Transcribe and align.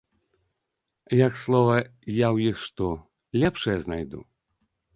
Як 1.27 1.33
слова 1.41 1.75
я 1.75 1.85
ў 1.85 2.37
іх 2.55 2.59
што 2.65 2.89
лепшае 3.45 3.77
знайду? 3.87 4.19